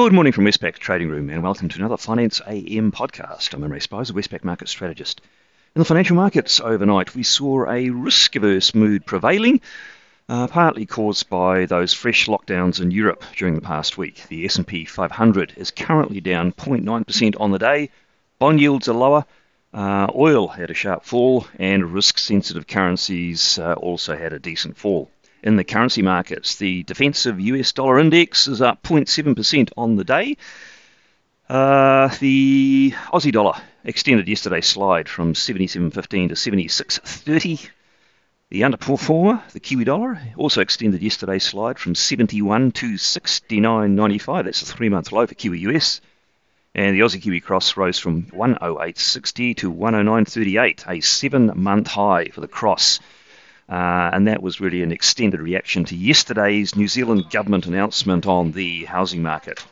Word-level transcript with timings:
Good 0.00 0.12
morning 0.12 0.32
from 0.32 0.44
Westpac 0.44 0.78
Trading 0.78 1.08
Room 1.08 1.28
and 1.28 1.42
welcome 1.42 1.68
to 1.68 1.78
another 1.80 1.96
Finance 1.96 2.40
AM 2.46 2.92
podcast. 2.92 3.52
I'm 3.52 3.64
Imre 3.64 3.80
Speizer, 3.80 4.12
Westpac 4.12 4.44
Market 4.44 4.68
Strategist. 4.68 5.20
In 5.74 5.80
the 5.80 5.84
financial 5.84 6.14
markets 6.14 6.60
overnight, 6.60 7.16
we 7.16 7.24
saw 7.24 7.68
a 7.68 7.90
risk-averse 7.90 8.76
mood 8.76 9.04
prevailing, 9.04 9.60
uh, 10.28 10.46
partly 10.46 10.86
caused 10.86 11.28
by 11.28 11.66
those 11.66 11.94
fresh 11.94 12.26
lockdowns 12.26 12.80
in 12.80 12.92
Europe 12.92 13.24
during 13.36 13.56
the 13.56 13.60
past 13.60 13.98
week. 13.98 14.22
The 14.28 14.44
S&P 14.44 14.84
500 14.84 15.54
is 15.56 15.72
currently 15.72 16.20
down 16.20 16.52
0.9% 16.52 17.40
on 17.40 17.50
the 17.50 17.58
day. 17.58 17.90
Bond 18.38 18.60
yields 18.60 18.86
are 18.86 18.94
lower. 18.94 19.24
Uh, 19.74 20.06
oil 20.14 20.46
had 20.46 20.70
a 20.70 20.74
sharp 20.74 21.04
fall, 21.04 21.48
and 21.58 21.92
risk-sensitive 21.92 22.68
currencies 22.68 23.58
uh, 23.58 23.72
also 23.72 24.16
had 24.16 24.32
a 24.32 24.38
decent 24.38 24.76
fall 24.76 25.10
in 25.42 25.56
the 25.56 25.64
currency 25.64 26.02
markets. 26.02 26.56
The 26.56 26.82
defensive 26.82 27.40
US 27.40 27.72
dollar 27.72 27.98
index 27.98 28.46
is 28.46 28.60
up 28.60 28.82
0.7% 28.82 29.70
on 29.76 29.96
the 29.96 30.04
day. 30.04 30.36
Uh, 31.48 32.08
the 32.20 32.92
Aussie 33.12 33.32
dollar 33.32 33.54
extended 33.84 34.28
yesterday's 34.28 34.66
slide 34.66 35.08
from 35.08 35.32
77.15 35.32 36.28
to 36.28 36.34
76.30. 36.34 37.70
The 38.50 38.62
underperformer, 38.62 39.46
the 39.52 39.60
Kiwi 39.60 39.84
dollar, 39.84 40.20
also 40.36 40.60
extended 40.60 41.02
yesterday's 41.02 41.44
slide 41.44 41.78
from 41.78 41.94
71 41.94 42.72
to 42.72 42.94
69.95. 42.94 44.44
That's 44.44 44.62
a 44.62 44.66
three-month 44.66 45.12
low 45.12 45.26
for 45.26 45.34
Kiwi 45.34 45.60
US. 45.60 46.00
And 46.74 46.94
the 46.94 47.00
Aussie 47.00 47.20
Kiwi 47.20 47.40
cross 47.40 47.76
rose 47.76 47.98
from 47.98 48.24
108.60 48.24 49.56
to 49.58 49.72
109.38, 49.72 50.88
a 50.88 51.00
seven-month 51.00 51.86
high 51.86 52.26
for 52.26 52.40
the 52.40 52.48
cross. 52.48 53.00
Uh, 53.68 54.10
and 54.14 54.28
that 54.28 54.42
was 54.42 54.60
really 54.60 54.82
an 54.82 54.92
extended 54.92 55.40
reaction 55.40 55.84
to 55.84 55.94
yesterday's 55.94 56.74
New 56.74 56.88
Zealand 56.88 57.28
government 57.30 57.66
announcement 57.66 58.26
on 58.26 58.52
the 58.52 58.86
housing 58.86 59.22
market. 59.22 59.62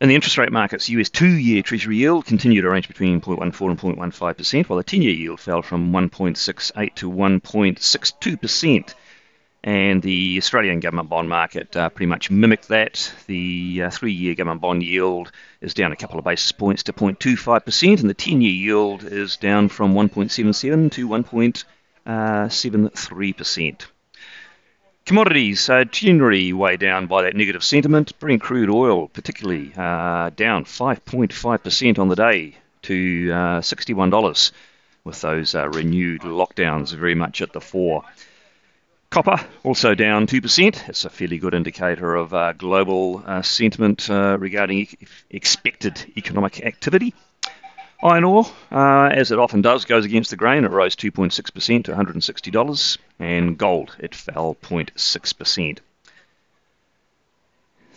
In 0.00 0.08
the 0.08 0.14
interest 0.14 0.38
rate 0.38 0.50
markets, 0.50 0.88
US 0.88 1.10
two 1.10 1.28
year 1.28 1.62
Treasury 1.62 1.98
yield 1.98 2.24
continued 2.24 2.62
to 2.62 2.70
range 2.70 2.88
between 2.88 3.20
0.14 3.20 4.02
and 4.02 4.12
0.15%, 4.12 4.66
while 4.66 4.78
the 4.78 4.82
10 4.82 5.02
year 5.02 5.12
yield 5.12 5.40
fell 5.40 5.60
from 5.60 5.92
1.68 5.92 6.94
to 6.94 7.10
1.62%. 7.10 8.94
And 9.62 10.00
the 10.00 10.38
Australian 10.38 10.80
government 10.80 11.10
bond 11.10 11.28
market 11.28 11.76
uh, 11.76 11.90
pretty 11.90 12.06
much 12.06 12.30
mimicked 12.30 12.68
that. 12.68 13.12
The 13.26 13.82
uh, 13.84 13.90
three 13.90 14.14
year 14.14 14.34
government 14.34 14.62
bond 14.62 14.82
yield 14.82 15.32
is 15.60 15.74
down 15.74 15.92
a 15.92 15.96
couple 15.96 16.18
of 16.18 16.24
basis 16.24 16.50
points 16.52 16.82
to 16.84 16.94
0.25%, 16.94 18.00
and 18.00 18.08
the 18.08 18.14
10 18.14 18.40
year 18.40 18.52
yield 18.52 19.04
is 19.04 19.36
down 19.36 19.68
from 19.68 19.92
1.77 19.92 20.92
to 20.92 21.08
1. 21.08 21.52
73%. 22.06 23.82
Uh, 23.82 23.86
Commodities 25.06 25.68
uh, 25.68 25.82
generally 25.84 26.52
way 26.52 26.76
down 26.76 27.06
by 27.06 27.22
that 27.22 27.34
negative 27.34 27.64
sentiment. 27.64 28.16
Brent 28.20 28.40
crude 28.40 28.70
oil, 28.70 29.08
particularly, 29.08 29.72
uh, 29.76 30.30
down 30.30 30.64
5.5% 30.64 31.98
on 31.98 32.08
the 32.08 32.14
day 32.14 32.54
to 32.82 33.30
uh, 33.32 33.60
$61, 33.60 34.52
with 35.02 35.20
those 35.20 35.54
uh, 35.54 35.68
renewed 35.68 36.20
lockdowns 36.20 36.94
very 36.94 37.16
much 37.16 37.42
at 37.42 37.52
the 37.52 37.60
fore. 37.60 38.04
Copper 39.10 39.44
also 39.64 39.96
down 39.96 40.28
2%. 40.28 40.88
It's 40.88 41.04
a 41.04 41.10
fairly 41.10 41.38
good 41.38 41.54
indicator 41.54 42.14
of 42.14 42.32
uh, 42.32 42.52
global 42.52 43.24
sentiment 43.42 44.08
regarding 44.08 44.78
e- 44.78 44.88
expected 45.30 46.12
economic 46.16 46.64
activity. 46.64 47.14
Iron 48.02 48.24
ore, 48.24 48.46
uh, 48.72 49.10
as 49.12 49.30
it 49.30 49.38
often 49.38 49.60
does, 49.60 49.84
goes 49.84 50.06
against 50.06 50.30
the 50.30 50.36
grain. 50.36 50.64
It 50.64 50.70
rose 50.70 50.96
2.6% 50.96 51.84
to 51.84 51.92
$160. 51.92 52.98
And 53.18 53.58
gold, 53.58 53.94
it 53.98 54.14
fell 54.14 54.56
0.6%. 54.62 55.78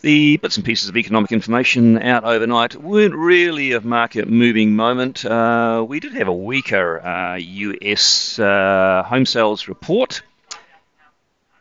The 0.01 0.35
bits 0.35 0.57
and 0.57 0.65
pieces 0.65 0.89
of 0.89 0.97
economic 0.97 1.31
information 1.31 1.97
out 2.01 2.25
overnight 2.25 2.75
weren't 2.75 3.15
really 3.15 3.71
a 3.71 3.79
market 3.79 4.27
moving 4.27 4.75
moment. 4.75 5.23
Uh, 5.23 5.85
we 5.87 6.01
did 6.01 6.13
have 6.15 6.27
a 6.27 6.33
weaker 6.33 6.99
uh, 6.99 7.35
US 7.35 8.37
uh, 8.37 9.03
home 9.07 9.25
sales 9.25 9.69
report. 9.69 10.21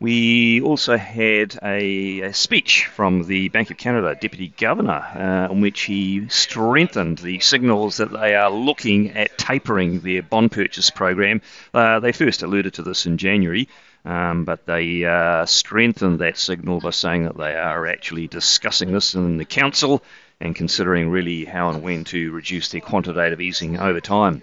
We 0.02 0.60
also 0.62 0.96
had 0.96 1.56
a, 1.62 2.22
a, 2.22 2.32
speech 2.32 2.86
from 2.86 3.22
the 3.22 3.50
Bank 3.50 3.70
of 3.70 3.76
Canada 3.76 4.18
Deputy 4.20 4.52
Governor 4.58 4.98
uh, 4.98 5.52
in 5.52 5.60
which 5.60 5.82
he 5.82 6.26
strengthened 6.28 7.18
the 7.18 7.38
signals 7.38 7.98
that 7.98 8.10
they 8.10 8.34
are 8.34 8.50
looking 8.50 9.12
at 9.12 9.38
tapering 9.38 10.00
their 10.00 10.20
bond 10.20 10.50
purchase 10.50 10.90
program. 10.90 11.40
Uh, 11.72 12.00
they 12.00 12.10
first 12.10 12.42
alluded 12.42 12.74
to 12.74 12.82
this 12.82 13.06
in 13.06 13.16
January, 13.16 13.68
um, 14.04 14.44
but 14.44 14.66
they 14.66 15.04
uh, 15.04 15.46
strengthened 15.46 16.18
that 16.18 16.36
signal 16.36 16.80
by 16.80 16.90
saying 16.90 17.22
that 17.22 17.36
they 17.36 17.54
are 17.54 17.86
actually 17.86 18.26
discussing 18.26 18.90
this 18.90 19.14
in 19.14 19.36
the 19.36 19.44
Council 19.44 20.02
and 20.40 20.56
considering 20.56 21.10
really 21.10 21.44
how 21.44 21.68
and 21.70 21.80
when 21.80 22.02
to 22.02 22.32
reduce 22.32 22.70
their 22.70 22.80
quantitative 22.80 23.40
easing 23.40 23.78
over 23.78 24.00
time. 24.00 24.42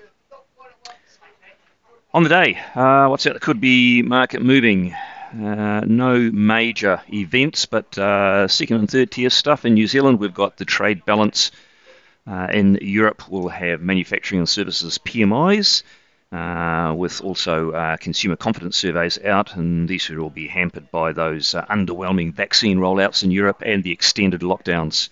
On 2.14 2.24
the 2.24 2.30
day, 2.30 2.58
uh, 2.75 3.08
what's 3.09 3.25
that 3.25 3.34
that 3.34 3.42
could 3.42 3.59
be 3.59 4.02
market 4.03 4.42
moving? 4.42 4.96
Uh, 5.31 5.81
no 5.85 6.17
major 6.17 7.01
events, 7.13 7.67
but 7.67 7.97
uh, 8.00 8.47
second 8.47 8.78
and 8.78 8.90
third 8.90 9.12
tier 9.12 9.29
stuff. 9.29 9.63
In 9.63 9.75
New 9.75 9.85
Zealand, 9.85 10.19
we've 10.19 10.34
got 10.34 10.57
the 10.57 10.66
trade 10.66 11.06
balance. 11.06 11.51
Uh, 12.25 12.47
in 12.51 12.79
Europe, 12.81 13.29
we'll 13.29 13.47
have 13.47 13.79
manufacturing 13.79 14.39
and 14.39 14.50
services 14.50 14.97
PMIs, 14.97 15.84
uh, 16.31 16.94
with 16.95 17.22
also 17.22 17.72
uh, 17.72 17.97
consumer 17.97 18.35
confidence 18.35 18.78
surveys 18.78 19.19
out, 19.23 19.56
and 19.56 19.88
these 19.88 20.01
should 20.01 20.18
all 20.18 20.31
be 20.31 20.47
hampered 20.47 20.89
by 20.89 21.12
those 21.12 21.51
underwhelming 21.51 22.34
vaccine 22.34 22.79
rollouts 22.79 23.23
in 23.23 23.29
Europe 23.29 23.62
and 23.63 23.84
the 23.84 23.91
extended 23.91 24.41
lockdowns. 24.41 25.09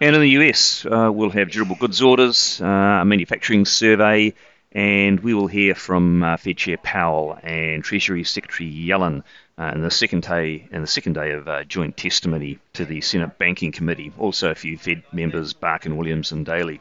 And 0.00 0.16
in 0.16 0.22
the 0.22 0.30
US, 0.30 0.84
we'll 0.84 1.30
have 1.30 1.50
durable 1.50 1.76
goods 1.76 2.00
orders, 2.02 2.60
a 2.60 3.04
manufacturing 3.04 3.66
survey, 3.66 4.34
and 4.72 5.20
we 5.20 5.34
will 5.34 5.46
hear 5.46 5.74
from 5.74 6.22
uh, 6.22 6.36
Fed 6.36 6.56
Chair 6.56 6.78
Powell 6.78 7.38
and 7.42 7.84
Treasury 7.84 8.24
Secretary 8.24 8.70
Yellen 8.70 9.22
uh, 9.58 9.72
in 9.74 9.82
the 9.82 9.90
second 9.90 10.22
day 10.22 10.68
in 10.72 10.80
the 10.80 10.86
second 10.86 11.12
day 11.12 11.32
of 11.32 11.46
uh, 11.46 11.64
joint 11.64 11.96
testimony 11.96 12.58
to 12.72 12.84
the 12.84 13.00
Senate 13.00 13.38
Banking 13.38 13.72
Committee. 13.72 14.12
Also, 14.18 14.50
a 14.50 14.54
few 14.54 14.78
Fed 14.78 15.02
members, 15.12 15.52
Barkin, 15.52 15.96
Williams, 15.96 16.32
and 16.32 16.46
Daly. 16.46 16.80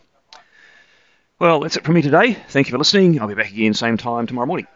Well, 1.38 1.62
that's 1.62 1.75
it 1.75 1.84
from 1.84 1.96
me 1.96 2.02
today. 2.02 2.34
Thank 2.50 2.68
you 2.68 2.72
for 2.72 2.78
listening. 2.78 3.19
I'll 3.19 3.28
be 3.28 3.34
back 3.34 3.52
again 3.52 3.74
same 3.74 3.97
time 3.97 4.28
tomorrow 4.28 4.47
morning. 4.47 4.68